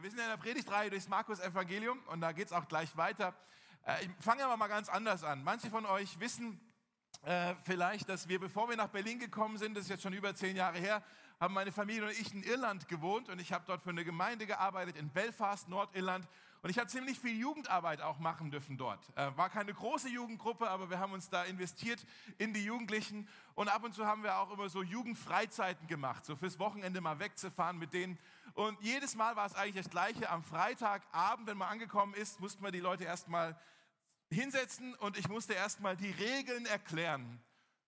[0.00, 3.34] Wir sind in der Predigtreihe durchs Markus-Evangelium und da geht es auch gleich weiter.
[3.84, 5.42] Äh, ich fange aber mal ganz anders an.
[5.42, 6.60] Manche von euch wissen
[7.24, 10.36] äh, vielleicht, dass wir, bevor wir nach Berlin gekommen sind, das ist jetzt schon über
[10.36, 11.02] zehn Jahre her,
[11.40, 14.46] haben meine Familie und ich in Irland gewohnt und ich habe dort für eine Gemeinde
[14.46, 16.28] gearbeitet in Belfast, Nordirland.
[16.62, 19.00] Und ich habe ziemlich viel Jugendarbeit auch machen dürfen dort.
[19.16, 22.04] Äh, war keine große Jugendgruppe, aber wir haben uns da investiert
[22.38, 23.28] in die Jugendlichen.
[23.54, 27.18] Und ab und zu haben wir auch immer so Jugendfreizeiten gemacht, so fürs Wochenende mal
[27.18, 28.16] wegzufahren mit denen.
[28.54, 30.30] Und jedes Mal war es eigentlich das Gleiche.
[30.30, 33.58] Am Freitagabend, wenn man angekommen ist, mussten wir die Leute erstmal
[34.30, 37.40] hinsetzen und ich musste erstmal die Regeln erklären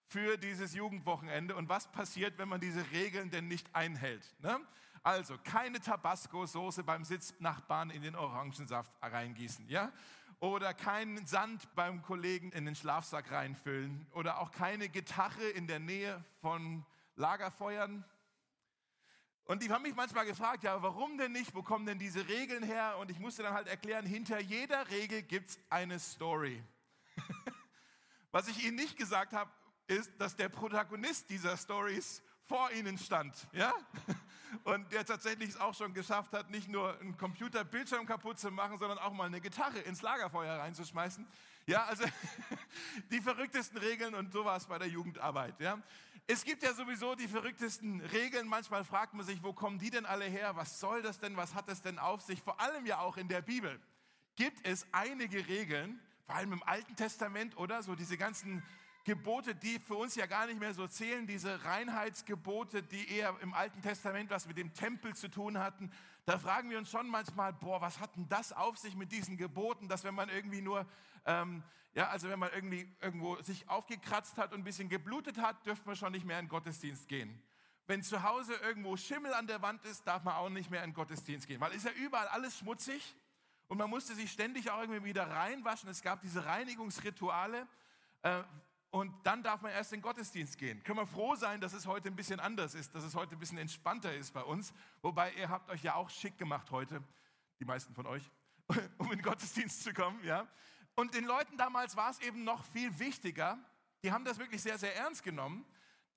[0.07, 4.35] für dieses Jugendwochenende und was passiert, wenn man diese Regeln denn nicht einhält.
[4.41, 4.61] Ne?
[5.03, 9.93] Also keine Tabasco-Soße beim Sitznachbarn in den Orangensaft reingießen, ja?
[10.41, 14.07] Oder keinen Sand beim Kollegen in den Schlafsack reinfüllen.
[14.13, 16.85] Oder auch keine Gitarre in der Nähe von
[17.17, 18.05] Lagerfeuern.
[19.45, 21.55] Und die haben mich manchmal gefragt, ja, warum denn nicht?
[21.55, 22.97] Wo kommen denn diese Regeln her?
[22.99, 26.63] Und ich musste dann halt erklären, hinter jeder Regel gibt es eine Story.
[28.31, 29.51] Was ich ihnen nicht gesagt habe,
[29.89, 33.49] ist, dass der Protagonist dieser Stories vor ihnen stand.
[33.53, 33.73] Ja?
[34.65, 38.79] und der tatsächlich es auch schon geschafft hat, nicht nur einen Computerbildschirm kaputt zu machen,
[38.79, 41.27] sondern auch mal eine Gitarre ins Lagerfeuer reinzuschmeißen.
[41.67, 42.05] Ja, also
[43.11, 45.61] die verrücktesten Regeln und sowas bei der Jugendarbeit.
[45.61, 45.79] Ja.
[46.33, 48.47] Es gibt ja sowieso die verrücktesten Regeln.
[48.47, 50.55] Manchmal fragt man sich, wo kommen die denn alle her?
[50.55, 51.37] Was soll das denn?
[51.37, 52.41] Was hat das denn auf sich?
[52.41, 53.81] Vor allem ja auch in der Bibel
[54.37, 57.83] gibt es einige Regeln, vor allem im Alten Testament, oder?
[57.83, 58.63] So diese ganzen
[59.03, 63.53] Gebote, die für uns ja gar nicht mehr so zählen, diese Reinheitsgebote, die eher im
[63.53, 65.91] Alten Testament was mit dem Tempel zu tun hatten,
[66.31, 69.37] da fragen wir uns schon manchmal, boah, was hat denn das auf sich mit diesen
[69.37, 70.87] Geboten, dass wenn man irgendwie nur,
[71.27, 75.67] ähm, ja, also wenn man irgendwie irgendwo sich aufgekratzt hat und ein bisschen geblutet hat,
[75.67, 77.43] dürfte man schon nicht mehr in den Gottesdienst gehen.
[77.89, 80.91] Wenn zu Hause irgendwo Schimmel an der Wand ist, darf man auch nicht mehr in
[80.91, 83.17] den Gottesdienst gehen, weil ist ja überall alles schmutzig
[83.67, 85.91] und man musste sich ständig auch irgendwie wieder reinwaschen.
[85.91, 87.67] Es gab diese Reinigungsrituale.
[88.23, 88.45] Äh,
[88.91, 90.83] und dann darf man erst in den Gottesdienst gehen.
[90.83, 93.39] Können wir froh sein, dass es heute ein bisschen anders ist, dass es heute ein
[93.39, 94.73] bisschen entspannter ist bei uns.
[95.01, 97.03] Wobei ihr habt euch ja auch schick gemacht heute,
[97.61, 98.29] die meisten von euch,
[98.99, 100.23] um in den Gottesdienst zu kommen.
[100.25, 100.49] Ja?
[100.97, 103.59] Und den Leuten damals war es eben noch viel wichtiger,
[104.03, 105.65] die haben das wirklich sehr, sehr ernst genommen,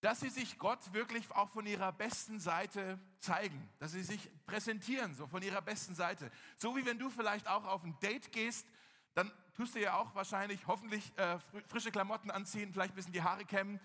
[0.02, 5.16] dass sie sich Gott wirklich auch von ihrer besten Seite zeigen, dass sie sich präsentieren,
[5.16, 6.30] so von ihrer besten Seite.
[6.58, 8.68] So wie wenn du vielleicht auch auf ein Date gehst,
[9.14, 13.22] dann tust du ja auch wahrscheinlich hoffentlich äh, frische Klamotten anziehen, vielleicht ein bisschen die
[13.22, 13.80] Haare kämmen,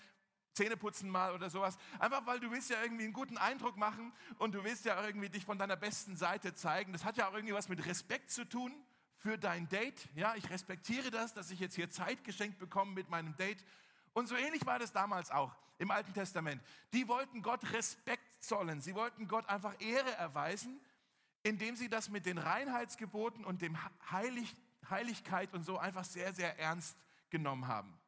[0.55, 1.79] Zähne putzen mal oder sowas.
[1.99, 5.29] Einfach weil du willst ja irgendwie einen guten Eindruck machen und du willst ja irgendwie
[5.29, 6.93] dich von deiner besten Seite zeigen.
[6.93, 8.75] Das hat ja auch irgendwie was mit Respekt zu tun
[9.19, 10.09] für dein Date.
[10.17, 13.65] Ja, ich respektiere das, dass ich jetzt hier Zeit geschenkt bekomme mit meinem Date.
[14.15, 16.61] Und so ähnlich war das damals auch im Alten Testament.
[16.93, 18.81] Die wollten Gott Respekt zollen.
[18.81, 20.81] Sie wollten Gott einfach Ehre erweisen,
[21.45, 23.79] indem sie das mit den Reinheitsgeboten und dem
[24.11, 24.57] Heilig
[24.91, 26.97] Heiligkeit und so einfach sehr, sehr ernst
[27.31, 27.99] genommen haben.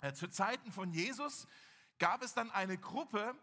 [0.00, 1.46] Äh, zu Zeiten von Jesus
[1.98, 3.34] gab es dann eine Gruppe,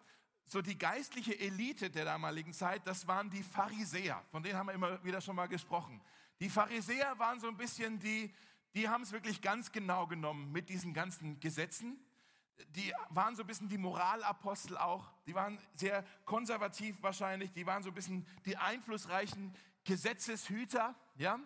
[0.45, 4.23] so die geistliche Elite der damaligen Zeit, das waren die Pharisäer.
[4.31, 6.01] Von denen haben wir immer wieder schon mal gesprochen.
[6.39, 8.33] Die Pharisäer waren so ein bisschen die,
[8.75, 11.97] die haben es wirklich ganz genau genommen mit diesen ganzen Gesetzen.
[12.69, 15.11] Die waren so ein bisschen die Moralapostel auch.
[15.25, 17.51] Die waren sehr konservativ wahrscheinlich.
[17.53, 19.53] Die waren so ein bisschen die einflussreichen
[19.83, 20.95] Gesetzeshüter.
[21.15, 21.39] Ja?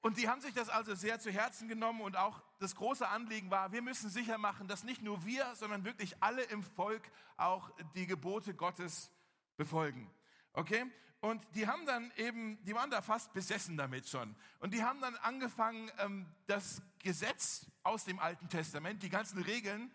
[0.00, 3.50] Und die haben sich das also sehr zu Herzen genommen und auch das große Anliegen
[3.50, 7.70] war, wir müssen sicher machen, dass nicht nur wir, sondern wirklich alle im Volk auch
[7.94, 9.10] die Gebote Gottes
[9.56, 10.08] befolgen.
[10.52, 10.86] Okay?
[11.20, 14.36] Und die haben dann eben, die waren da fast besessen damit schon.
[14.60, 19.92] Und die haben dann angefangen, ähm, das Gesetz aus dem Alten Testament, die ganzen Regeln,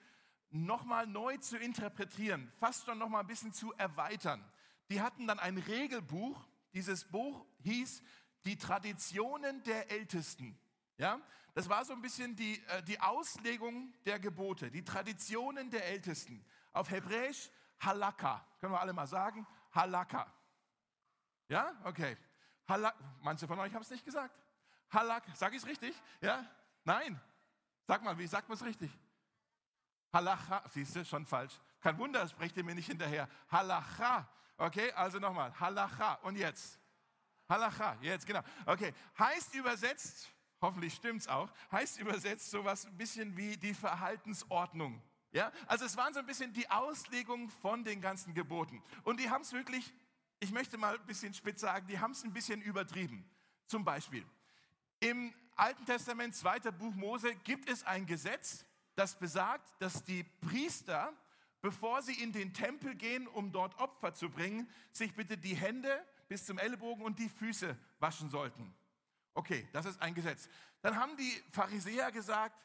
[0.49, 4.43] nochmal neu zu interpretieren, fast schon nochmal ein bisschen zu erweitern.
[4.89, 6.45] Die hatten dann ein Regelbuch.
[6.73, 8.03] Dieses Buch hieß
[8.45, 10.57] die Traditionen der Ältesten.
[10.97, 11.19] Ja,
[11.53, 16.45] das war so ein bisschen die, äh, die Auslegung der Gebote, die Traditionen der Ältesten.
[16.71, 17.49] Auf Hebräisch
[17.79, 18.45] Halakha.
[18.59, 19.45] Können wir alle mal sagen?
[19.73, 20.31] Halakha.
[21.49, 22.17] Ja, okay.
[22.67, 24.35] Halak Manche von euch haben es nicht gesagt.
[24.91, 25.95] Halak, sag ich es richtig?
[26.21, 26.45] Ja?
[26.83, 27.19] Nein.
[27.87, 28.91] Sag mal, wie sagt man es richtig?
[30.13, 31.59] Halacha, siehst du, schon falsch.
[31.81, 33.27] Kein Wunder, sprecht ihr mir nicht hinterher.
[33.49, 34.27] Halacha.
[34.57, 35.59] Okay, also nochmal.
[35.59, 36.13] Halacha.
[36.21, 36.79] Und jetzt?
[37.49, 38.41] Halacha, jetzt genau.
[38.65, 40.29] Okay, heißt übersetzt,
[40.61, 45.01] hoffentlich stimmt's auch, heißt übersetzt sowas ein bisschen wie die Verhaltensordnung.
[45.31, 48.81] Ja, also es waren so ein bisschen die Auslegung von den ganzen Geboten.
[49.03, 49.91] Und die haben es wirklich,
[50.39, 53.27] ich möchte mal ein bisschen spitz sagen, die haben es ein bisschen übertrieben.
[53.65, 54.25] Zum Beispiel,
[54.99, 61.11] im Alten Testament, zweiter Buch Mose, gibt es ein Gesetz, das besagt, dass die Priester,
[61.61, 66.05] bevor sie in den Tempel gehen, um dort Opfer zu bringen, sich bitte die Hände
[66.27, 68.73] bis zum Ellenbogen und die Füße waschen sollten.
[69.33, 70.47] Okay, das ist ein Gesetz.
[70.81, 72.55] Dann haben die Pharisäer gesagt,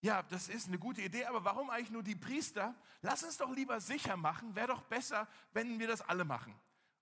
[0.00, 2.74] ja, das ist eine gute Idee, aber warum eigentlich nur die Priester?
[3.02, 6.54] Lass uns doch lieber sicher machen, wäre doch besser, wenn wir das alle machen.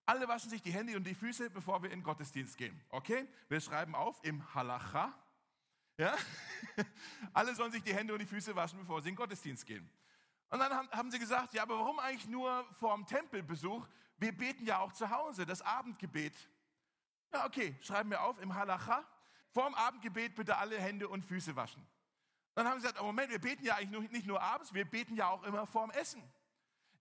[0.06, 2.78] Alle waschen sich die Hände und die Füße, bevor wir in den Gottesdienst gehen.
[2.90, 3.26] Okay?
[3.48, 5.12] Wir schreiben auf im Halacha.
[5.96, 6.14] Ja?
[7.32, 9.88] Alle sollen sich die Hände und die Füße waschen, bevor sie in den Gottesdienst gehen.
[10.54, 13.88] Und dann haben, haben sie gesagt, ja, aber warum eigentlich nur vor dem Tempelbesuch?
[14.18, 16.32] Wir beten ja auch zu Hause, das Abendgebet.
[17.32, 19.04] Ja, okay, schreiben wir auf im Halacha.
[19.50, 21.84] Vor dem Abendgebet bitte alle Hände und Füße waschen.
[22.54, 25.16] Dann haben sie gesagt, oh Moment, wir beten ja eigentlich nicht nur abends, wir beten
[25.16, 26.22] ja auch immer vorm Essen.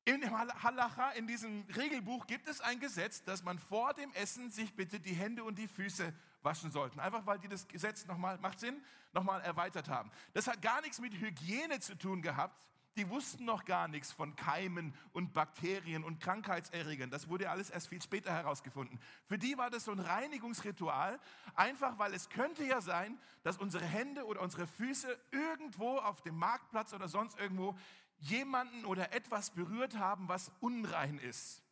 [0.05, 4.49] In dem Halacha, in diesem Regelbuch, gibt es ein Gesetz, dass man vor dem Essen
[4.49, 6.11] sich bitte die Hände und die Füße
[6.41, 6.99] waschen sollten.
[6.99, 10.09] Einfach weil die das Gesetz nochmal, macht Sinn, nochmal erweitert haben.
[10.33, 12.65] Das hat gar nichts mit Hygiene zu tun gehabt,
[12.95, 17.09] die wussten noch gar nichts von Keimen und Bakterien und Krankheitserregern.
[17.09, 18.99] Das wurde alles erst viel später herausgefunden.
[19.25, 21.19] Für die war das so ein Reinigungsritual,
[21.55, 26.35] einfach weil es könnte ja sein, dass unsere Hände oder unsere Füße irgendwo auf dem
[26.35, 27.75] Marktplatz oder sonst irgendwo
[28.19, 31.63] jemanden oder etwas berührt haben, was unrein ist.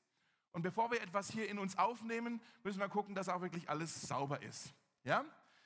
[0.52, 4.02] Und bevor wir etwas hier in uns aufnehmen, müssen wir gucken, dass auch wirklich alles
[4.02, 4.74] sauber ist.
[5.04, 5.24] Ja?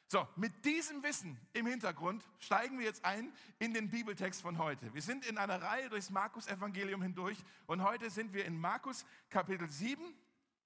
[0.08, 4.94] So, mit diesem Wissen im Hintergrund steigen wir jetzt ein in den Bibeltext von heute.
[4.94, 9.68] Wir sind in einer Reihe durchs Markus-Evangelium hindurch und heute sind wir in Markus Kapitel
[9.68, 10.14] 7.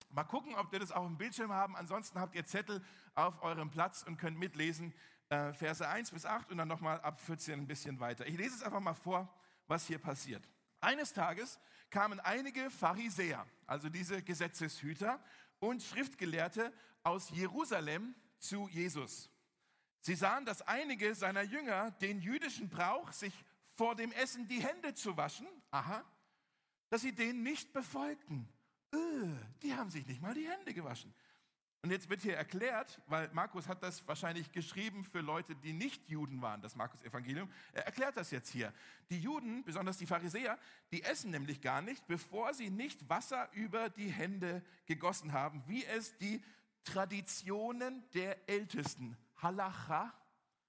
[0.09, 1.77] Mal gucken, ob wir das auf dem Bildschirm haben.
[1.77, 2.83] Ansonsten habt ihr Zettel
[3.15, 4.93] auf eurem Platz und könnt mitlesen,
[5.29, 8.27] äh, Verse 1 bis 8 und dann nochmal ab 14 ein bisschen weiter.
[8.27, 9.33] Ich lese es einfach mal vor,
[9.67, 10.49] was hier passiert.
[10.81, 15.23] Eines Tages kamen einige Pharisäer, also diese Gesetzeshüter
[15.59, 19.29] und Schriftgelehrte aus Jerusalem zu Jesus.
[20.01, 23.33] Sie sahen, dass einige seiner Jünger den jüdischen Brauch, sich
[23.75, 26.03] vor dem Essen die Hände zu waschen, aha,
[26.89, 28.47] dass sie den nicht befolgten.
[28.93, 31.13] Öh, die haben sich nicht mal die Hände gewaschen.
[31.81, 36.09] Und jetzt wird hier erklärt, weil Markus hat das wahrscheinlich geschrieben für Leute, die nicht
[36.09, 37.49] Juden waren, das Markus-Evangelium.
[37.71, 38.73] Er erklärt das jetzt hier.
[39.09, 40.59] Die Juden, besonders die Pharisäer,
[40.91, 45.85] die essen nämlich gar nicht, bevor sie nicht Wasser über die Hände gegossen haben, wie
[45.85, 46.43] es die
[46.91, 50.13] Traditionen der Ältesten, Halacha,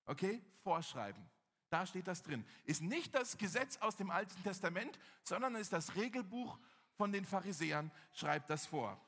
[0.07, 1.29] okay, vorschreiben.
[1.71, 2.45] Da steht das drin.
[2.65, 6.59] Ist nicht das Gesetz aus dem Alten Testament, sondern ist das Regelbuch
[6.97, 9.01] von den Pharisäern, schreibt das vor.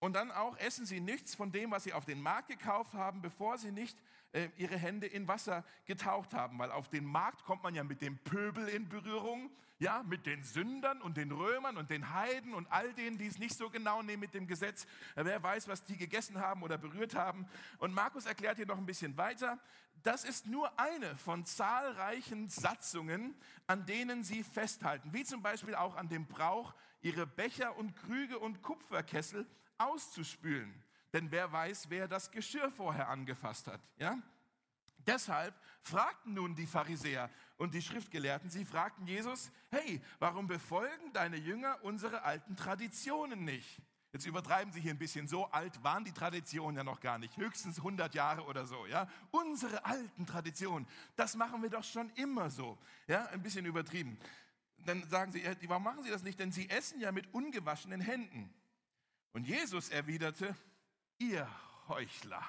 [0.00, 3.22] Und dann auch essen sie nichts von dem, was sie auf den Markt gekauft haben,
[3.22, 3.96] bevor sie nicht
[4.32, 6.58] äh, ihre Hände in Wasser getaucht haben.
[6.58, 10.44] Weil auf den Markt kommt man ja mit dem Pöbel in Berührung, ja, mit den
[10.44, 14.00] Sündern und den Römern und den Heiden und all denen, die es nicht so genau
[14.02, 14.86] nehmen mit dem Gesetz.
[15.16, 17.46] Wer weiß, was die gegessen haben oder berührt haben.
[17.78, 19.58] Und Markus erklärt hier noch ein bisschen weiter.
[20.02, 23.34] Das ist nur eine von zahlreichen Satzungen,
[23.66, 25.12] an denen sie festhalten.
[25.12, 29.46] Wie zum Beispiel auch an dem Brauch, ihre Becher und Krüge und Kupferkessel
[29.78, 30.72] auszuspülen.
[31.12, 33.80] Denn wer weiß, wer das Geschirr vorher angefasst hat.
[33.98, 34.18] Ja?
[35.06, 41.36] Deshalb fragten nun die Pharisäer und die Schriftgelehrten, sie fragten Jesus, hey, warum befolgen deine
[41.36, 43.80] Jünger unsere alten Traditionen nicht?
[44.12, 47.36] Jetzt übertreiben sie hier ein bisschen, so alt waren die Traditionen ja noch gar nicht,
[47.36, 49.08] höchstens 100 Jahre oder so, ja?
[49.30, 50.86] Unsere alten Traditionen,
[51.16, 53.24] das machen wir doch schon immer so, ja?
[53.26, 54.18] Ein bisschen übertrieben.
[54.84, 56.38] Dann sagen sie, warum machen sie das nicht?
[56.38, 58.52] Denn sie essen ja mit ungewaschenen Händen.
[59.32, 60.54] Und Jesus erwiderte,
[61.22, 61.48] ihr
[61.88, 62.42] Heuchler.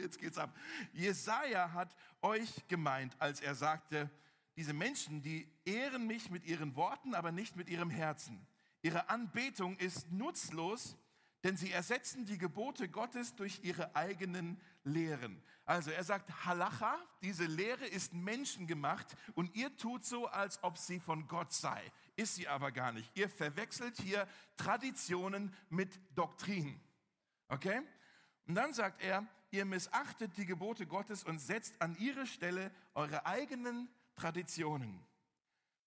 [0.00, 0.54] Jetzt geht's ab.
[0.92, 4.10] Jesaja hat euch gemeint, als er sagte,
[4.56, 8.46] diese Menschen, die ehren mich mit ihren Worten, aber nicht mit ihrem Herzen.
[8.82, 10.96] Ihre Anbetung ist nutzlos,
[11.44, 15.40] denn sie ersetzen die Gebote Gottes durch ihre eigenen Lehren.
[15.64, 20.98] Also er sagt, Halacha, diese Lehre ist menschengemacht und ihr tut so, als ob sie
[20.98, 21.92] von Gott sei.
[22.16, 23.10] Ist sie aber gar nicht.
[23.14, 24.26] Ihr verwechselt hier
[24.56, 26.80] Traditionen mit Doktrinen.
[27.48, 27.80] Okay?
[28.46, 33.26] Und dann sagt er, ihr missachtet die Gebote Gottes und setzt an ihre Stelle eure
[33.26, 35.04] eigenen Traditionen.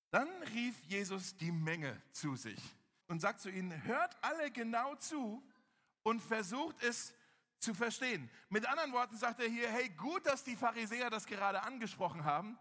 [0.09, 2.59] Dann rief Jesus die Menge zu sich
[3.07, 5.41] und sagt zu ihnen, hört alle genau zu
[6.03, 7.13] und versucht es
[7.59, 8.29] zu verstehen.
[8.49, 12.57] Mit anderen Worten sagt er hier, hey, gut, dass die Pharisäer das gerade angesprochen haben.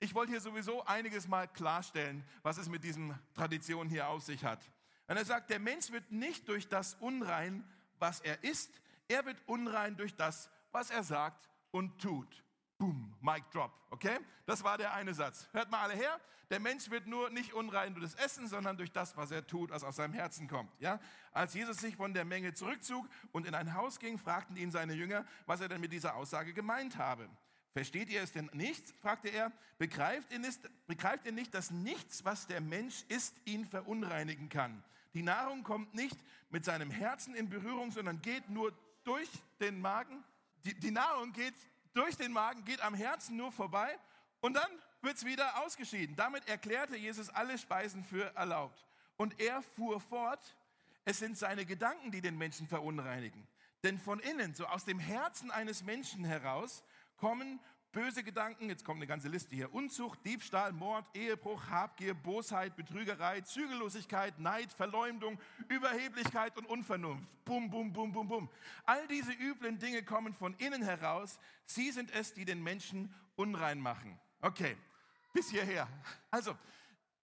[0.00, 4.44] Ich wollte hier sowieso einiges mal klarstellen, was es mit diesen Traditionen hier auf sich
[4.44, 4.70] hat.
[5.06, 7.64] Und er sagt, der Mensch wird nicht durch das Unrein,
[8.00, 8.70] was er ist,
[9.08, 12.44] er wird unrein durch das, was er sagt und tut.
[12.78, 14.18] Boom, Mic drop, okay?
[14.46, 15.48] Das war der eine Satz.
[15.52, 16.18] Hört mal alle her.
[16.48, 19.70] Der Mensch wird nur nicht unrein durch das Essen, sondern durch das, was er tut,
[19.70, 20.72] was aus seinem Herzen kommt.
[20.80, 20.98] Ja?
[21.30, 24.94] Als Jesus sich von der Menge zurückzog und in ein Haus ging, fragten ihn seine
[24.94, 27.28] Jünger, was er denn mit dieser Aussage gemeint habe.
[27.72, 28.84] Versteht ihr es denn nicht?
[29.00, 29.52] fragte er.
[29.78, 34.82] Begreift ihr, nicht, begreift ihr nicht, dass nichts, was der Mensch ist, ihn verunreinigen kann?
[35.14, 36.16] Die Nahrung kommt nicht
[36.50, 38.72] mit seinem Herzen in Berührung, sondern geht nur
[39.04, 39.28] durch
[39.60, 40.24] den Magen.
[40.64, 41.54] Die, die Nahrung geht
[41.94, 43.98] durch den Magen, geht am Herzen nur vorbei
[44.40, 44.70] und dann
[45.02, 46.14] wird es wieder ausgeschieden.
[46.16, 48.84] Damit erklärte Jesus alle Speisen für erlaubt.
[49.16, 50.56] Und er fuhr fort,
[51.04, 53.46] es sind seine Gedanken, die den Menschen verunreinigen.
[53.82, 56.84] Denn von innen, so aus dem Herzen eines Menschen heraus,
[57.16, 57.60] kommen
[57.92, 63.40] böse Gedanken, jetzt kommt eine ganze Liste hier, Unzucht, Diebstahl, Mord, Ehebruch, Habgier, Bosheit, Betrügerei,
[63.40, 67.28] Zügellosigkeit, Neid, Verleumdung, Überheblichkeit und Unvernunft.
[67.44, 68.48] Bum, bum, bum, bum, bum.
[68.84, 71.38] All diese üblen Dinge kommen von innen heraus.
[71.64, 74.18] Sie sind es, die den Menschen unrein machen.
[74.40, 74.76] Okay,
[75.32, 75.88] bis hierher.
[76.30, 76.56] Also,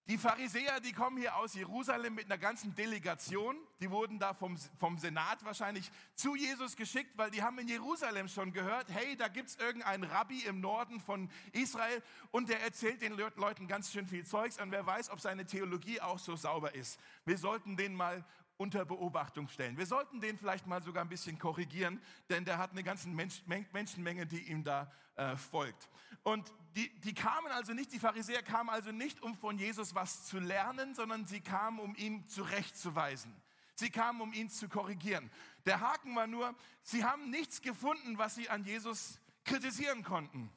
[0.07, 3.57] die Pharisäer, die kommen hier aus Jerusalem mit einer ganzen Delegation.
[3.81, 8.29] Die wurden da vom, vom Senat wahrscheinlich zu Jesus geschickt, weil die haben in Jerusalem
[8.29, 13.01] schon gehört, hey, da gibt es irgendeinen Rabbi im Norden von Israel und der erzählt
[13.01, 16.73] den Leuten ganz schön viel Zeugs und wer weiß, ob seine Theologie auch so sauber
[16.73, 16.99] ist.
[17.25, 18.23] Wir sollten den mal
[18.57, 19.77] unter Beobachtung stellen.
[19.77, 23.43] Wir sollten den vielleicht mal sogar ein bisschen korrigieren, denn der hat eine ganze Mensch,
[23.45, 25.89] Menschenmenge, die ihm da äh, folgt.
[26.23, 30.25] Und die, die kamen also nicht, die Pharisäer kamen also nicht, um von Jesus was
[30.25, 33.33] zu lernen, sondern sie kamen, um ihn zurechtzuweisen.
[33.75, 35.29] Sie kamen, um ihn zu korrigieren.
[35.65, 40.51] Der Haken war nur, sie haben nichts gefunden, was sie an Jesus kritisieren konnten.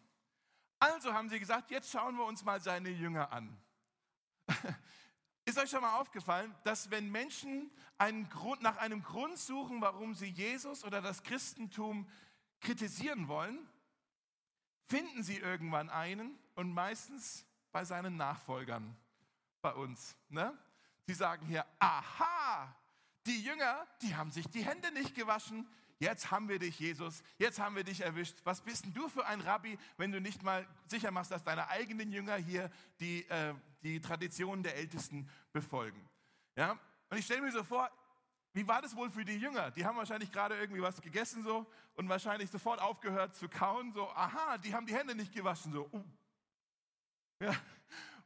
[0.78, 3.54] Also haben sie gesagt, jetzt schauen wir uns mal seine Jünger an.
[5.44, 7.70] Ist euch schon mal aufgefallen, dass wenn Menschen
[8.30, 12.09] Grund, nach einem Grund suchen, warum sie Jesus oder das Christentum
[12.61, 13.68] kritisieren wollen,
[14.87, 18.97] finden sie irgendwann einen und meistens bei seinen Nachfolgern,
[19.62, 20.16] bei uns.
[20.28, 20.56] Ne?
[21.06, 22.75] Sie sagen hier, aha,
[23.26, 25.68] die Jünger, die haben sich die Hände nicht gewaschen,
[26.00, 28.38] jetzt haben wir dich, Jesus, jetzt haben wir dich erwischt.
[28.45, 31.69] Was bist denn du für ein Rabbi, wenn du nicht mal sicher machst, dass deine
[31.69, 36.09] eigenen Jünger hier die, äh, die Traditionen der Ältesten befolgen?
[36.57, 36.78] Ja?
[37.11, 37.88] Und ich stelle mir so vor,
[38.52, 39.71] wie war das wohl für die Jünger?
[39.71, 43.92] Die haben wahrscheinlich gerade irgendwie was gegessen so und wahrscheinlich sofort aufgehört zu kauen.
[43.92, 45.73] So, aha, die haben die Hände nicht gewaschen.
[45.73, 46.04] So, uh.
[47.40, 47.54] ja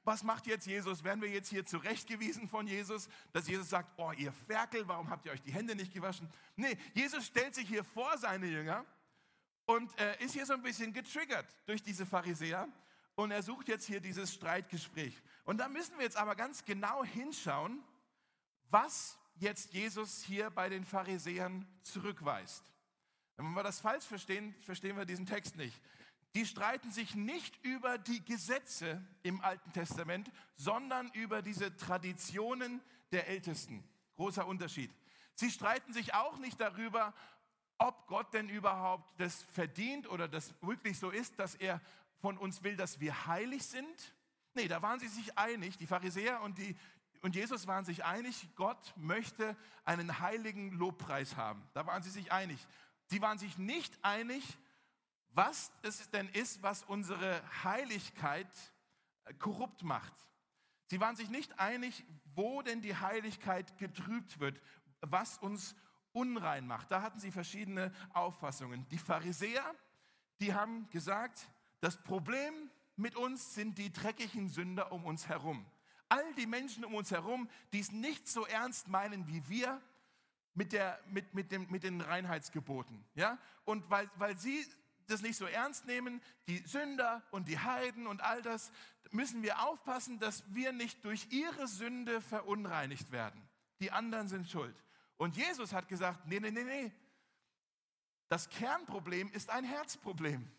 [0.04, 1.02] was macht jetzt Jesus?
[1.02, 5.26] Werden wir jetzt hier zurechtgewiesen von Jesus, dass Jesus sagt, oh ihr Ferkel, warum habt
[5.26, 6.28] ihr euch die Hände nicht gewaschen?
[6.56, 8.84] Nee, Jesus stellt sich hier vor seine Jünger
[9.66, 12.68] und äh, ist hier so ein bisschen getriggert durch diese Pharisäer
[13.14, 15.20] und er sucht jetzt hier dieses Streitgespräch.
[15.44, 17.82] Und da müssen wir jetzt aber ganz genau hinschauen,
[18.70, 22.62] was jetzt Jesus hier bei den Pharisäern zurückweist.
[23.36, 25.80] Wenn wir das falsch verstehen, verstehen wir diesen Text nicht
[26.34, 32.80] die streiten sich nicht über die Gesetze im Alten Testament, sondern über diese Traditionen
[33.12, 33.84] der Ältesten.
[34.16, 34.90] Großer Unterschied.
[35.34, 37.14] Sie streiten sich auch nicht darüber,
[37.78, 41.80] ob Gott denn überhaupt das verdient oder das wirklich so ist, dass er
[42.20, 44.14] von uns will, dass wir heilig sind.
[44.54, 46.76] Nee, da waren sie sich einig, die Pharisäer und, die,
[47.22, 51.62] und Jesus waren sich einig, Gott möchte einen heiligen Lobpreis haben.
[51.74, 52.64] Da waren sie sich einig.
[53.06, 54.56] Sie waren sich nicht einig,
[55.34, 58.48] was es denn ist, was unsere Heiligkeit
[59.24, 60.12] äh, korrupt macht.
[60.86, 64.60] Sie waren sich nicht einig, wo denn die Heiligkeit getrübt wird,
[65.00, 65.74] was uns
[66.12, 66.90] unrein macht.
[66.90, 68.86] Da hatten sie verschiedene Auffassungen.
[68.90, 69.64] Die Pharisäer,
[70.40, 71.48] die haben gesagt,
[71.80, 75.66] das Problem mit uns sind die dreckigen Sünder um uns herum.
[76.08, 79.80] All die Menschen um uns herum, die es nicht so ernst meinen wie wir
[80.54, 83.04] mit, der, mit, mit, dem, mit den Reinheitsgeboten.
[83.14, 83.38] Ja?
[83.64, 84.64] Und weil, weil sie
[85.06, 88.72] das nicht so ernst nehmen, die Sünder und die Heiden und all das,
[89.10, 93.40] müssen wir aufpassen, dass wir nicht durch ihre Sünde verunreinigt werden.
[93.80, 94.76] Die anderen sind schuld.
[95.16, 96.92] Und Jesus hat gesagt, nee, nee, nee, nee.
[98.28, 100.50] Das Kernproblem ist ein Herzproblem.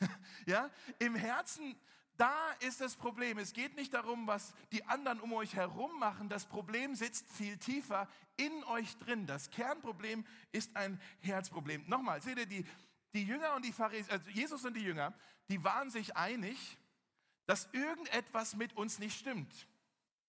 [0.46, 1.76] ja, im Herzen,
[2.16, 3.38] da ist das Problem.
[3.38, 6.28] Es geht nicht darum, was die anderen um euch herum machen.
[6.28, 9.26] Das Problem sitzt viel tiefer in euch drin.
[9.26, 11.84] Das Kernproblem ist ein Herzproblem.
[11.88, 12.66] Nochmal, seht ihr die,
[13.14, 15.14] die Jünger und die Pharisäer, also Jesus und die Jünger,
[15.48, 16.78] die waren sich einig,
[17.46, 19.52] dass irgendetwas mit uns nicht stimmt.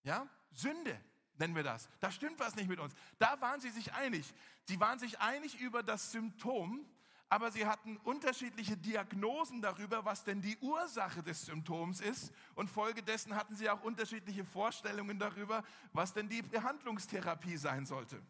[0.04, 0.28] Ja?
[0.52, 1.00] Sünde
[1.38, 1.90] nennen wir das.
[2.00, 2.94] Da stimmt was nicht mit uns.
[3.20, 4.34] Da waren sie sich einig.
[4.66, 6.86] Sie waren sich einig über das Symptom,
[7.30, 12.32] aber sie hatten unterschiedliche Diagnosen darüber, was denn die Ursache des Symptoms ist.
[12.56, 18.22] Und folgedessen hatten sie auch unterschiedliche Vorstellungen darüber, was denn die Behandlungstherapie sein sollte.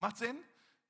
[0.00, 0.42] Macht Sinn?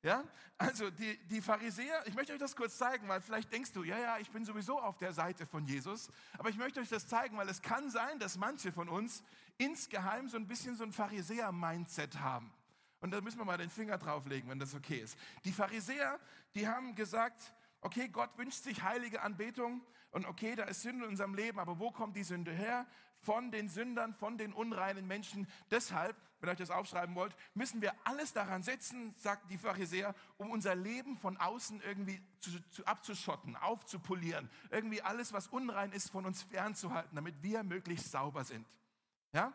[0.03, 0.25] Ja,
[0.59, 3.97] also die, die Pharisäer, ich möchte euch das kurz zeigen, weil vielleicht denkst du, ja,
[3.99, 6.11] ja, ich bin sowieso auf der Seite von Jesus.
[6.39, 9.23] Aber ich möchte euch das zeigen, weil es kann sein, dass manche von uns
[9.59, 12.53] insgeheim so ein bisschen so ein Pharisäer-Mindset haben.
[13.01, 15.17] Und da müssen wir mal den Finger drauflegen, wenn das okay ist.
[15.45, 16.19] Die Pharisäer,
[16.55, 21.11] die haben gesagt, Okay, Gott wünscht sich heilige Anbetung und okay, da ist Sünde in
[21.11, 22.87] unserem Leben, aber wo kommt die Sünde her?
[23.19, 25.49] Von den Sündern, von den unreinen Menschen.
[25.71, 30.15] Deshalb, wenn ihr euch das aufschreiben wollt, müssen wir alles daran setzen, sagt die Pharisäer,
[30.37, 36.11] um unser Leben von außen irgendwie zu, zu abzuschotten, aufzupolieren, irgendwie alles, was unrein ist,
[36.11, 38.67] von uns fernzuhalten, damit wir möglichst sauber sind.
[39.33, 39.53] Ja?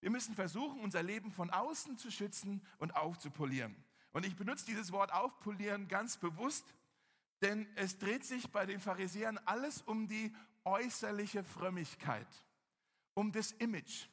[0.00, 3.74] Wir müssen versuchen, unser Leben von außen zu schützen und aufzupolieren.
[4.12, 6.74] Und ich benutze dieses Wort aufpolieren ganz bewusst,
[7.42, 12.28] denn es dreht sich bei den Pharisäern alles um die äußerliche Frömmigkeit,
[13.14, 14.06] um das Image,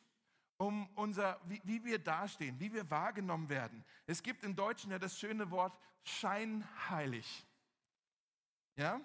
[0.57, 3.83] um unser, wie, wie, wir dastehen, wie wir wahrgenommen werden.
[4.05, 7.45] Es gibt im Deutschen ja das schöne Wort scheinheilig.
[8.75, 9.01] Ja?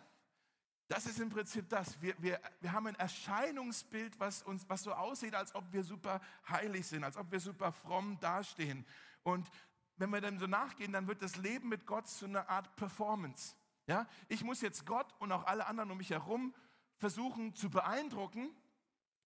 [0.88, 2.00] Das ist im Prinzip das.
[2.00, 6.20] Wir, wir, wir haben ein Erscheinungsbild, was, uns, was so aussieht, als ob wir super
[6.48, 8.86] heilig sind, als ob wir super fromm dastehen.
[9.24, 9.50] Und
[9.96, 13.56] wenn wir dem so nachgehen, dann wird das Leben mit Gott zu einer Art Performance.
[13.86, 16.54] Ja, ich muss jetzt Gott und auch alle anderen um mich herum
[16.96, 18.50] versuchen zu beeindrucken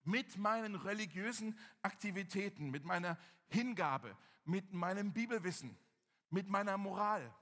[0.04, 3.16] mit meinen religiösen Aktivitäten, mit meiner
[3.48, 5.78] Hingabe, mit meinem Bibelwissen,
[6.28, 7.34] mit meiner Moral.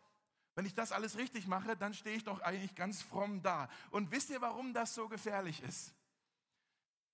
[0.54, 3.68] Wenn ich das alles richtig mache, dann stehe ich doch eigentlich ganz fromm da.
[3.90, 5.94] Und wisst ihr, warum das so gefährlich ist?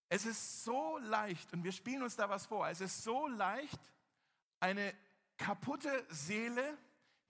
[0.08, 3.80] Es ist so leicht, und wir spielen uns da was vor, es ist so leicht,
[4.60, 4.94] eine
[5.36, 6.78] kaputte Seele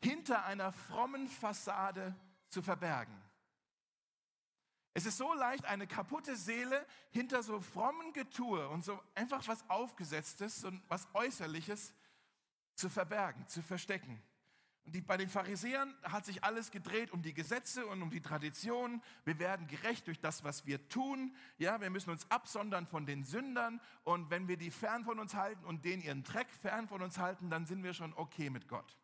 [0.03, 2.15] hinter einer frommen Fassade
[2.55, 3.21] zu verbergen.
[4.95, 9.69] Es ist so leicht, eine kaputte Seele hinter so frommen Getue und so einfach was
[9.69, 11.93] Aufgesetztes und was Äußerliches
[12.77, 14.23] zu verbergen, zu verstecken.
[14.85, 18.21] Und die, bei den Pharisäern hat sich alles gedreht um die Gesetze und um die
[18.21, 19.03] Traditionen.
[19.25, 21.35] Wir werden gerecht durch das, was wir tun.
[21.59, 23.81] Ja, wir müssen uns absondern von den Sündern.
[24.05, 27.19] Und wenn wir die fern von uns halten und den ihren Dreck fern von uns
[27.19, 28.97] halten, dann sind wir schon okay mit Gott.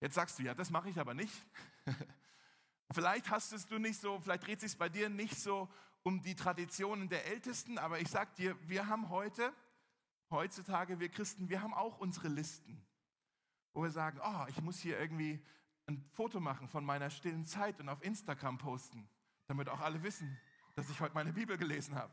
[0.00, 1.46] Jetzt sagst du, ja, das mache ich aber nicht.
[2.92, 5.68] Vielleicht hast es du nicht so, vielleicht dreht sich bei dir nicht so
[6.02, 9.52] um die Traditionen der Ältesten, aber ich sag dir, wir haben heute,
[10.30, 12.84] heutzutage, wir Christen, wir haben auch unsere Listen,
[13.72, 15.40] wo wir sagen, oh, ich muss hier irgendwie
[15.86, 19.08] ein Foto machen von meiner stillen Zeit und auf Instagram posten,
[19.46, 20.38] damit auch alle wissen,
[20.74, 22.12] dass ich heute meine Bibel gelesen habe.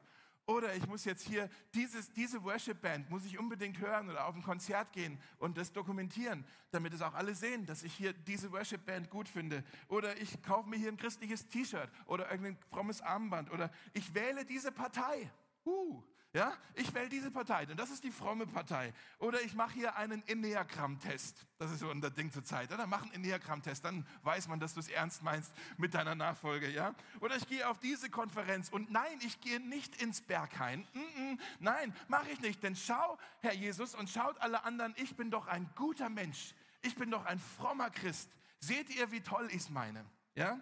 [0.49, 4.41] Oder ich muss jetzt hier dieses, diese Worship-Band, muss ich unbedingt hören oder auf ein
[4.41, 9.11] Konzert gehen und das dokumentieren, damit es auch alle sehen, dass ich hier diese Worship-Band
[9.11, 9.63] gut finde.
[9.89, 13.51] Oder ich kaufe mir hier ein christliches T-Shirt oder irgendein frommes Armband.
[13.51, 15.29] Oder ich wähle diese Partei.
[15.67, 18.93] Uh, ja, ich wähle diese Partei, denn das ist die fromme Partei.
[19.17, 21.47] Oder ich mache hier einen Enneagramm-Test.
[21.57, 22.71] Das ist so ein Ding zur Zeit.
[22.71, 26.69] Oder mach einen Enneagramm-Test, dann weiß man, dass du es ernst meinst mit deiner Nachfolge.
[26.69, 26.93] Ja?
[27.19, 30.87] Oder ich gehe auf diese Konferenz und nein, ich gehe nicht ins Berghain.
[30.93, 35.15] Mm -mm, nein, mache ich nicht, denn schau, Herr Jesus, und schaut alle anderen, ich
[35.15, 36.53] bin doch ein guter Mensch.
[36.83, 38.29] Ich bin doch ein frommer Christ.
[38.59, 40.05] Seht ihr, wie toll ich es meine?
[40.35, 40.59] Ja?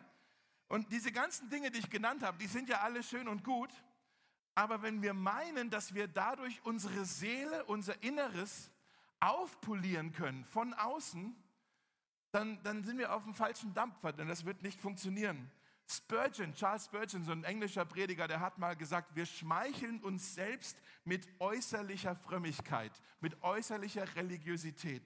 [0.69, 3.69] Und diese ganzen Dinge, die ich genannt habe, die sind ja alle schön und gut.
[4.57, 8.71] Aber wenn wir meinen, dass wir dadurch unsere Seele, unser Inneres
[9.19, 11.35] aufpolieren können von außen,
[12.31, 15.51] dann, dann sind wir auf dem falschen Dampfer, denn das wird nicht funktionieren.
[15.87, 20.75] Spurgeon, Charles Spurgeon, so ein englischer Prediger, der hat mal gesagt, wir schmeicheln uns selbst
[21.05, 25.03] mit äußerlicher Frömmigkeit, mit äußerlicher Religiosität.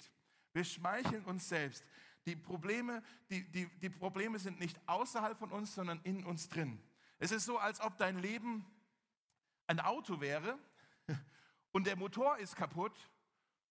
[0.54, 1.84] Wir schmeicheln uns selbst.
[2.26, 6.82] Die Probleme, die, die, die Probleme sind nicht außerhalb von uns, sondern in uns drin.
[7.20, 8.66] Es ist so, als ob dein Leben
[9.68, 10.58] ein Auto wäre
[11.72, 12.94] und der Motor ist kaputt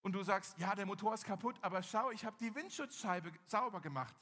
[0.02, 3.80] und du sagst, ja, der Motor ist kaputt, aber schau, ich habe die Windschutzscheibe sauber
[3.80, 4.14] gemacht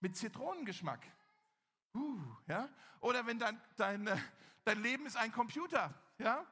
[0.00, 1.00] mit Zitronengeschmack.
[1.94, 2.68] Uh, ja?
[3.00, 4.16] Oder wenn dein, dein, äh,
[4.64, 6.44] dein Leben ist ein Computer ja?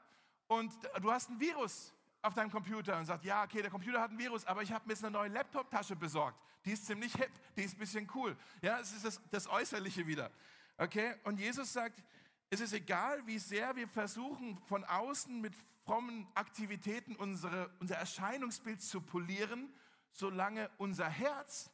[0.48, 4.10] und du hast ein Virus auf deinem Computer und sagst, ja, okay, der Computer hat
[4.10, 6.38] ein Virus, aber ich habe mir jetzt eine neue Laptop-Tasche besorgt.
[6.64, 8.36] Die ist ziemlich hip, die ist ein bisschen cool.
[8.60, 10.30] Ja, es ist das, das Äußerliche wieder.
[10.76, 12.02] Okay, und Jesus sagt,
[12.50, 15.54] es ist egal, wie sehr wir versuchen, von außen mit
[15.84, 19.72] frommen Aktivitäten unsere, unser Erscheinungsbild zu polieren,
[20.10, 21.70] solange unser Herz,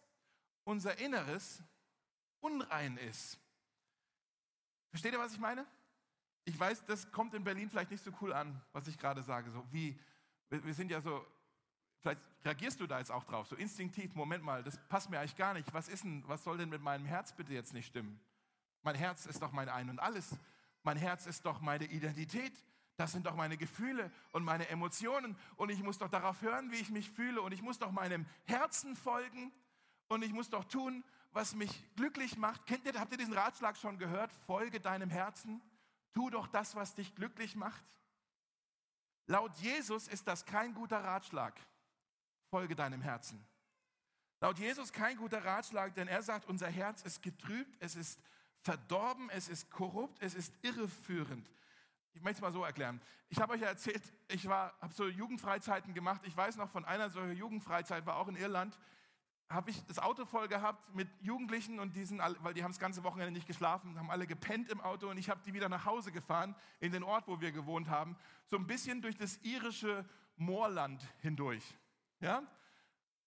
[0.64, 1.62] unser Inneres
[2.40, 3.38] unrein ist.
[4.90, 5.66] Versteht ihr, was ich meine?
[6.44, 9.50] Ich weiß, das kommt in Berlin vielleicht nicht so cool an, was ich gerade sage.
[9.50, 9.98] So wie,
[10.50, 11.24] wir sind ja so,
[12.00, 15.36] vielleicht reagierst du da jetzt auch drauf, so instinktiv, Moment mal, das passt mir eigentlich
[15.36, 15.72] gar nicht.
[15.72, 18.20] Was ist denn, was soll denn mit meinem Herz bitte jetzt nicht stimmen?
[18.82, 20.36] Mein Herz ist doch mein Ein und Alles.
[20.82, 22.52] Mein Herz ist doch meine Identität.
[22.96, 25.36] Das sind doch meine Gefühle und meine Emotionen.
[25.56, 27.40] Und ich muss doch darauf hören, wie ich mich fühle.
[27.42, 29.52] Und ich muss doch meinem Herzen folgen.
[30.08, 32.66] Und ich muss doch tun, was mich glücklich macht.
[32.66, 34.32] Kennt ihr, habt ihr diesen Ratschlag schon gehört?
[34.46, 35.62] Folge deinem Herzen.
[36.12, 37.82] Tu doch das, was dich glücklich macht.
[39.26, 41.58] Laut Jesus ist das kein guter Ratschlag.
[42.50, 43.42] Folge deinem Herzen.
[44.40, 48.20] Laut Jesus kein guter Ratschlag, denn er sagt, unser Herz ist getrübt, es ist
[48.62, 51.50] verdorben, es ist korrupt, es ist irreführend.
[52.14, 53.00] Ich möchte es mal so erklären.
[53.28, 56.20] Ich habe euch ja erzählt, ich habe so Jugendfreizeiten gemacht.
[56.24, 58.78] Ich weiß noch von einer solcher Jugendfreizeit, war auch in Irland
[59.52, 63.04] habe ich das Auto voll gehabt mit Jugendlichen und diesen, weil die haben das ganze
[63.04, 66.10] Wochenende nicht geschlafen, haben alle gepennt im Auto und ich habe die wieder nach Hause
[66.10, 70.04] gefahren in den Ort, wo wir gewohnt haben, so ein bisschen durch das irische
[70.36, 71.62] Moorland hindurch.
[72.20, 72.42] Ja?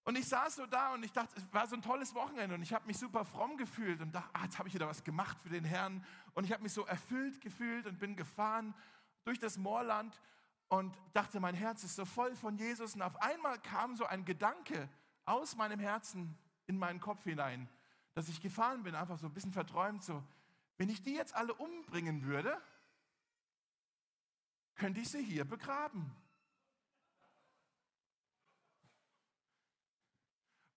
[0.05, 2.61] Und ich saß so da und ich dachte, es war so ein tolles Wochenende und
[2.61, 5.39] ich habe mich super fromm gefühlt und dachte, ah, jetzt habe ich wieder was gemacht
[5.41, 8.75] für den Herrn und ich habe mich so erfüllt gefühlt und bin gefahren
[9.23, 10.21] durch das Moorland
[10.67, 14.25] und dachte, mein Herz ist so voll von Jesus und auf einmal kam so ein
[14.25, 14.87] Gedanke,
[15.25, 16.37] aus meinem Herzen
[16.67, 17.67] in meinen Kopf hinein,
[18.13, 20.23] dass ich gefahren bin, einfach so ein bisschen verträumt, so,
[20.77, 22.61] wenn ich die jetzt alle umbringen würde,
[24.75, 26.15] könnte ich sie hier begraben.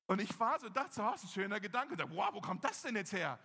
[0.08, 1.94] Und ich war so, dachte so, das ist ein schöner Gedanke.
[1.94, 3.38] Da, wow, wo kommt das denn jetzt her?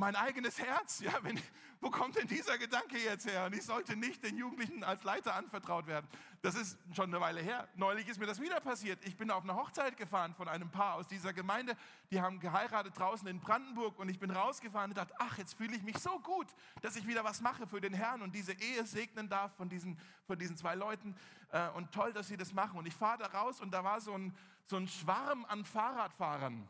[0.00, 1.00] Mein eigenes Herz.
[1.00, 1.40] Ja, wenn,
[1.80, 3.44] wo kommt denn dieser Gedanke jetzt her?
[3.44, 6.08] Und ich sollte nicht den Jugendlichen als Leiter anvertraut werden.
[6.42, 7.68] Das ist schon eine Weile her.
[7.76, 8.98] Neulich ist mir das wieder passiert.
[9.04, 11.76] Ich bin auf eine Hochzeit gefahren von einem Paar aus dieser Gemeinde.
[12.10, 15.76] Die haben geheiratet draußen in Brandenburg und ich bin rausgefahren und dachte, ach, jetzt fühle
[15.76, 16.48] ich mich so gut,
[16.80, 19.98] dass ich wieder was mache für den Herrn und diese Ehe segnen darf von diesen,
[20.26, 21.14] von diesen zwei Leuten.
[21.52, 22.78] Äh, und toll, dass sie das machen.
[22.78, 24.34] Und ich fahre da raus und da war so ein,
[24.64, 26.66] so ein Schwarm an Fahrradfahrern.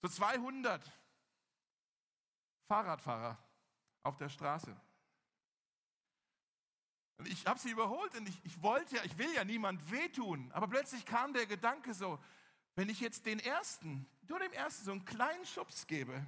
[0.00, 0.80] So 200
[2.66, 3.38] Fahrradfahrer
[4.02, 4.74] auf der Straße.
[7.18, 10.50] Und ich habe sie überholt und ich, ich wollte ja, ich will ja niemand wehtun,
[10.52, 12.18] aber plötzlich kam der Gedanke so,
[12.74, 16.26] wenn ich jetzt den ersten, nur dem ersten so einen kleinen Schubs gebe,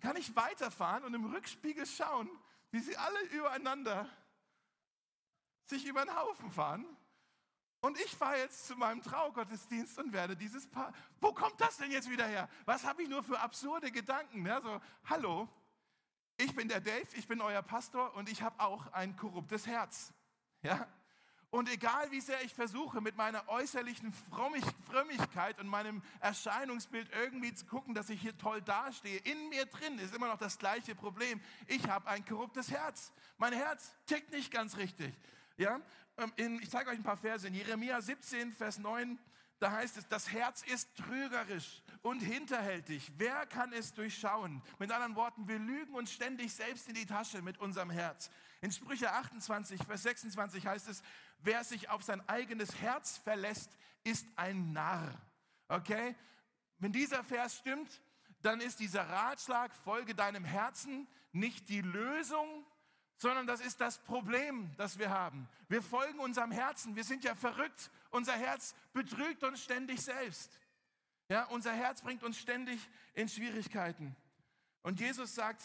[0.00, 2.28] kann ich weiterfahren und im Rückspiegel schauen,
[2.72, 4.08] wie sie alle übereinander
[5.66, 6.84] sich über den Haufen fahren.
[7.82, 10.92] Und ich fahre jetzt zu meinem Traugottesdienst und werde dieses Paar.
[11.20, 12.48] Wo kommt das denn jetzt wieder her?
[12.64, 14.46] Was habe ich nur für absurde Gedanken?
[14.46, 15.48] Ja, so, hallo,
[16.36, 20.12] ich bin der Dave, ich bin euer Pastor und ich habe auch ein korruptes Herz.
[20.62, 20.86] Ja?
[21.50, 24.12] Und egal wie sehr ich versuche, mit meiner äußerlichen
[24.86, 29.98] Frömmigkeit und meinem Erscheinungsbild irgendwie zu gucken, dass ich hier toll dastehe, in mir drin
[29.98, 31.40] ist immer noch das gleiche Problem.
[31.66, 33.12] Ich habe ein korruptes Herz.
[33.38, 35.12] Mein Herz tickt nicht ganz richtig.
[35.56, 35.80] Ja?
[36.18, 37.46] Ähm, in, ich zeige euch ein paar Verse.
[37.46, 39.18] In Jeremia 17, Vers 9,
[39.58, 43.12] da heißt es, das Herz ist trügerisch und hinterhältig.
[43.16, 44.62] Wer kann es durchschauen?
[44.78, 48.30] Mit anderen Worten, wir lügen uns ständig selbst in die Tasche mit unserem Herz.
[48.60, 51.02] In Sprüche 28, Vers 26 heißt es,
[51.38, 53.70] wer sich auf sein eigenes Herz verlässt,
[54.04, 55.12] ist ein Narr.
[55.68, 56.16] Okay?
[56.78, 58.02] Wenn dieser Vers stimmt,
[58.42, 62.66] dann ist dieser Ratschlag, folge deinem Herzen, nicht die Lösung,
[63.22, 65.48] sondern das ist das Problem, das wir haben.
[65.68, 66.96] Wir folgen unserem Herzen.
[66.96, 67.90] Wir sind ja verrückt.
[68.10, 70.58] Unser Herz betrügt uns ständig selbst.
[71.28, 72.80] Ja, unser Herz bringt uns ständig
[73.14, 74.16] in Schwierigkeiten.
[74.82, 75.62] Und Jesus sagt,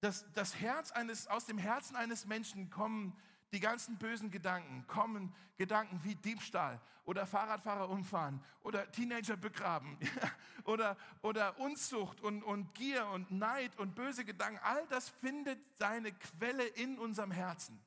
[0.00, 3.20] dass das Herz eines, aus dem Herzen eines Menschen kommen
[3.52, 9.98] die ganzen bösen Gedanken kommen, Gedanken wie Diebstahl oder Fahrradfahrer umfahren oder Teenager begraben
[10.64, 14.60] oder, oder Unzucht und, und Gier und Neid und böse Gedanken.
[14.62, 17.80] All das findet seine Quelle in unserem Herzen.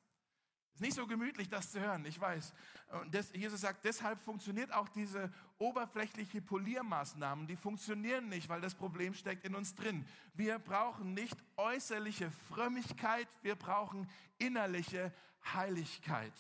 [0.74, 2.54] Ist nicht so gemütlich, das zu hören, ich weiß.
[3.02, 8.76] Und das, Jesus sagt, deshalb funktioniert auch diese oberflächliche Poliermaßnahmen, die funktionieren nicht, weil das
[8.76, 10.06] Problem steckt in uns drin.
[10.34, 15.14] Wir brauchen nicht äußerliche Frömmigkeit, wir brauchen innerliche
[15.54, 16.34] Heiligkeit.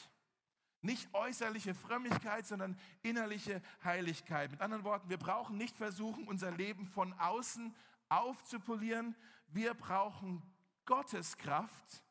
[0.81, 4.49] Nicht äußerliche Frömmigkeit, sondern innerliche Heiligkeit.
[4.49, 7.75] Mit anderen Worten, wir brauchen nicht versuchen, unser Leben von außen
[8.09, 9.15] aufzupolieren.
[9.49, 10.41] Wir brauchen
[10.85, 12.03] Gottes Kraft,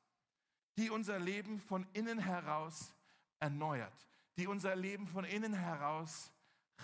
[0.77, 2.95] die unser Leben von innen heraus
[3.41, 6.31] erneuert, die unser Leben von innen heraus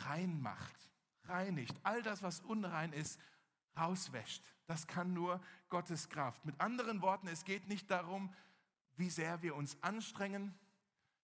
[0.05, 0.91] reinmacht,
[1.25, 1.75] reinigt.
[1.83, 3.21] All das, was unrein ist,
[3.79, 4.43] rauswäscht.
[4.67, 6.45] Das kann nur Gottes Kraft.
[6.45, 8.33] Mit anderen Worten, es geht nicht darum,
[8.97, 10.55] wie sehr wir uns anstrengen.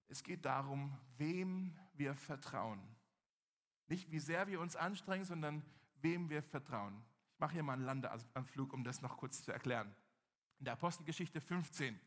[0.09, 2.81] Es geht darum, wem wir vertrauen.
[3.89, 5.65] Nicht wie sehr wir uns anstrengen, sondern
[6.01, 7.03] wem wir vertrauen.
[7.33, 9.95] Ich mache hier mal einen Landeanflug, um das noch kurz zu erklären.
[10.59, 11.99] In der Apostelgeschichte 15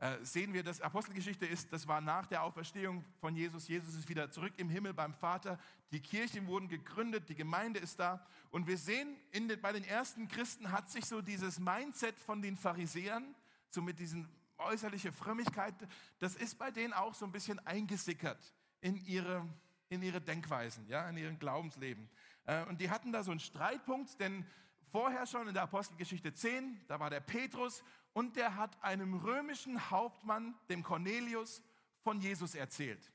[0.00, 3.68] äh, sehen wir, dass Apostelgeschichte ist, das war nach der Auferstehung von Jesus.
[3.68, 5.58] Jesus ist wieder zurück im Himmel beim Vater.
[5.92, 8.26] Die Kirchen wurden gegründet, die Gemeinde ist da.
[8.50, 12.56] Und wir sehen, den, bei den ersten Christen hat sich so dieses Mindset von den
[12.56, 13.34] Pharisäern,
[13.68, 15.74] so mit diesen äußerliche Frömmigkeit,
[16.18, 19.46] das ist bei denen auch so ein bisschen eingesickert in ihre,
[19.90, 22.08] in ihre Denkweisen, ja, in ihrem Glaubensleben.
[22.46, 24.46] Äh, und die hatten da so einen Streitpunkt, denn
[24.90, 29.90] vorher schon in der Apostelgeschichte 10, da war der Petrus und der hat einem römischen
[29.90, 31.62] Hauptmann, dem Cornelius,
[32.02, 33.12] von Jesus erzählt.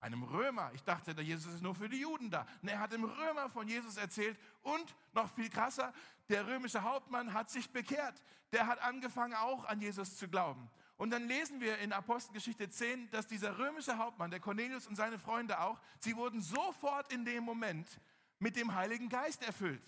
[0.00, 0.70] Einem Römer.
[0.74, 2.46] Ich dachte, der Jesus ist nur für die Juden da.
[2.60, 4.38] Und er hat dem Römer von Jesus erzählt.
[4.62, 5.92] Und noch viel krasser,
[6.28, 8.20] der römische Hauptmann hat sich bekehrt.
[8.50, 10.68] Der hat angefangen auch an Jesus zu glauben.
[10.96, 15.18] Und dann lesen wir in Apostelgeschichte 10, dass dieser römische Hauptmann, der Cornelius und seine
[15.18, 17.88] Freunde auch, sie wurden sofort in dem Moment
[18.38, 19.82] mit dem Heiligen Geist erfüllt.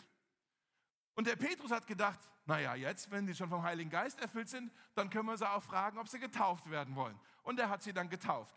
[1.14, 4.72] Und der Petrus hat gedacht, naja, jetzt, wenn sie schon vom Heiligen Geist erfüllt sind,
[4.94, 7.18] dann können wir sie auch fragen, ob sie getauft werden wollen.
[7.42, 8.54] Und er hat sie dann getauft.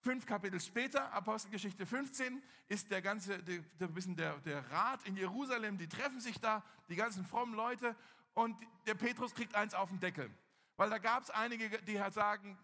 [0.00, 5.88] Fünf Kapitel später, Apostelgeschichte 15, ist der ganze, der, der, der Rat in Jerusalem, die
[5.88, 7.94] treffen sich da, die ganzen frommen Leute,
[8.34, 10.30] und der Petrus kriegt eins auf den Deckel.
[10.76, 12.58] Weil da gab es einige, die halt sagen,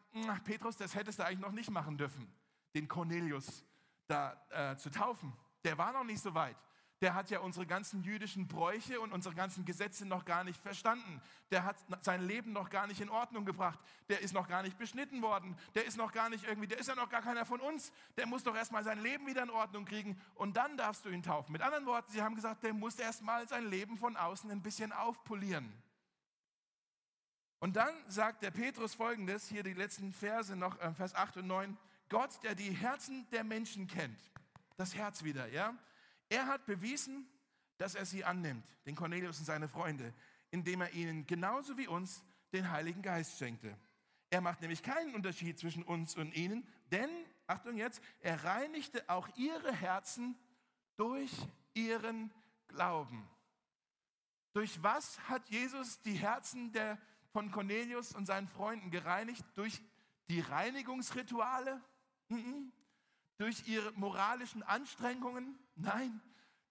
[0.44, 2.26] Petrus, das hättest du eigentlich noch nicht machen dürfen,
[2.74, 3.64] den Cornelius
[4.08, 5.32] da äh, zu taufen.
[5.62, 6.56] Der war noch nicht so weit
[7.00, 11.22] der hat ja unsere ganzen jüdischen Bräuche und unsere ganzen Gesetze noch gar nicht verstanden.
[11.50, 13.78] Der hat sein Leben noch gar nicht in Ordnung gebracht.
[14.08, 15.56] Der ist noch gar nicht beschnitten worden.
[15.74, 17.92] Der ist noch gar nicht irgendwie, der ist ja noch gar keiner von uns.
[18.16, 21.22] Der muss doch erstmal sein Leben wieder in Ordnung kriegen und dann darfst du ihn
[21.22, 21.52] taufen.
[21.52, 24.92] Mit anderen Worten, sie haben gesagt, der muss erstmal sein Leben von außen ein bisschen
[24.92, 25.72] aufpolieren.
[27.60, 31.46] Und dann sagt der Petrus folgendes, hier die letzten Verse noch, äh, Vers 8 und
[31.48, 31.76] 9.
[32.08, 34.18] Gott, der die Herzen der Menschen kennt.
[34.76, 35.74] Das Herz wieder, ja?
[36.28, 37.28] Er hat bewiesen,
[37.78, 40.12] dass er sie annimmt, den Cornelius und seine Freunde,
[40.50, 43.76] indem er ihnen genauso wie uns den Heiligen Geist schenkte.
[44.30, 47.10] Er macht nämlich keinen Unterschied zwischen uns und ihnen, denn,
[47.46, 50.36] Achtung jetzt, er reinigte auch ihre Herzen
[50.96, 51.32] durch
[51.72, 52.30] ihren
[52.66, 53.26] Glauben.
[54.52, 56.98] Durch was hat Jesus die Herzen der,
[57.32, 59.44] von Cornelius und seinen Freunden gereinigt?
[59.54, 59.80] Durch
[60.28, 61.80] die Reinigungsrituale?
[62.28, 62.72] Mhm.
[63.38, 65.58] Durch ihre moralischen Anstrengungen?
[65.78, 66.20] Nein.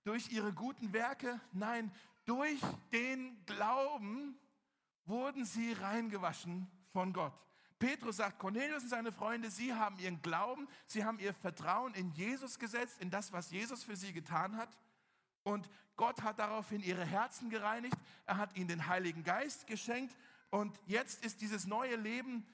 [0.03, 1.39] Durch ihre guten Werke?
[1.51, 1.91] Nein.
[2.25, 2.59] Durch
[2.91, 4.37] den Glauben
[5.05, 7.33] wurden sie reingewaschen von Gott.
[7.79, 12.11] Petrus sagt, Cornelius und seine Freunde, sie haben ihren Glauben, sie haben ihr Vertrauen in
[12.11, 14.69] Jesus gesetzt, in das, was Jesus für sie getan hat.
[15.43, 17.97] Und Gott hat daraufhin ihre Herzen gereinigt.
[18.25, 20.15] Er hat ihnen den Heiligen Geist geschenkt.
[20.49, 22.45] Und jetzt ist dieses neue Leben,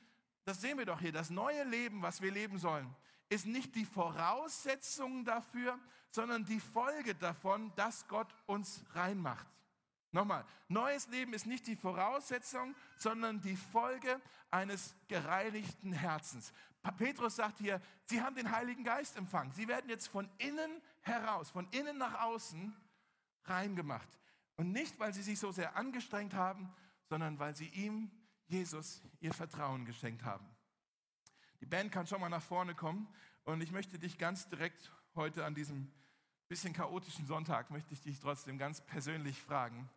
[0.45, 2.93] das sehen wir doch hier, das neue Leben, was wir leben sollen,
[3.29, 5.79] ist nicht die Voraussetzung dafür,
[6.13, 9.47] sondern die Folge davon, dass Gott uns reinmacht.
[10.11, 14.21] Nochmal, neues Leben ist nicht die Voraussetzung, sondern die Folge
[14.51, 16.53] eines gereinigten Herzens.
[16.97, 19.51] Petrus sagt hier, sie haben den Heiligen Geist empfangen.
[19.53, 22.75] Sie werden jetzt von innen heraus, von innen nach außen
[23.45, 24.07] reingemacht.
[24.55, 26.71] Und nicht, weil sie sich so sehr angestrengt haben,
[27.09, 28.11] sondern weil sie ihm,
[28.45, 30.45] Jesus, ihr Vertrauen geschenkt haben.
[31.59, 33.07] Die Band kann schon mal nach vorne kommen
[33.45, 35.91] und ich möchte dich ganz direkt heute an diesem
[36.53, 39.89] bisschen chaotischen Sonntag, möchte ich dich trotzdem ganz persönlich fragen,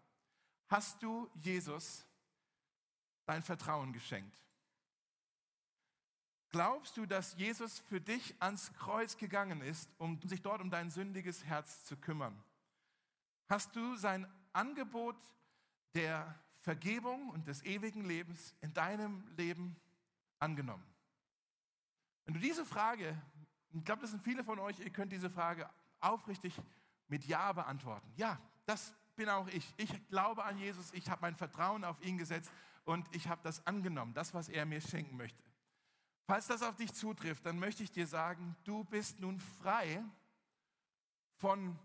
[0.68, 2.06] hast du Jesus
[3.26, 4.34] dein Vertrauen geschenkt?
[6.48, 10.88] Glaubst du, dass Jesus für dich ans Kreuz gegangen ist, um sich dort um dein
[10.88, 12.42] sündiges Herz zu kümmern?
[13.50, 15.16] Hast du sein Angebot
[15.92, 19.76] der Vergebung und des ewigen Lebens in deinem Leben
[20.38, 20.86] angenommen?
[22.24, 23.20] Wenn du diese Frage,
[23.74, 25.68] ich glaube, das sind viele von euch, ihr könnt diese Frage
[26.10, 26.54] aufrichtig
[27.08, 28.10] mit Ja beantworten.
[28.16, 29.74] Ja, das bin auch ich.
[29.76, 32.50] Ich glaube an Jesus, ich habe mein Vertrauen auf ihn gesetzt
[32.84, 35.42] und ich habe das angenommen, das, was er mir schenken möchte.
[36.26, 40.02] Falls das auf dich zutrifft, dann möchte ich dir sagen, du bist nun frei
[41.36, 41.78] von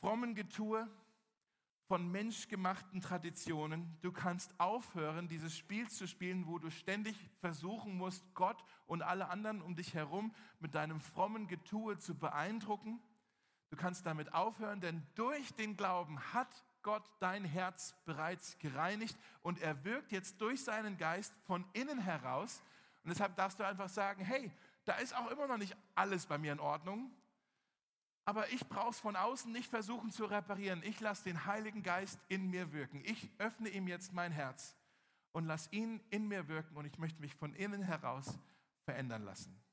[0.00, 0.86] frommen Getue,
[1.86, 3.96] von menschgemachten Traditionen.
[4.00, 9.28] Du kannst aufhören, dieses Spiel zu spielen, wo du ständig versuchen musst, Gott und alle
[9.28, 13.00] anderen um dich herum mit deinem frommen Getue zu beeindrucken.
[13.74, 19.60] Du kannst damit aufhören, denn durch den Glauben hat Gott dein Herz bereits gereinigt und
[19.60, 22.62] er wirkt jetzt durch seinen Geist von innen heraus.
[23.02, 24.52] Und deshalb darfst du einfach sagen, hey,
[24.84, 27.10] da ist auch immer noch nicht alles bei mir in Ordnung,
[28.24, 30.80] aber ich brauche es von außen nicht versuchen zu reparieren.
[30.84, 33.02] Ich lasse den Heiligen Geist in mir wirken.
[33.04, 34.76] Ich öffne ihm jetzt mein Herz
[35.32, 38.38] und lasse ihn in mir wirken und ich möchte mich von innen heraus
[38.84, 39.63] verändern lassen.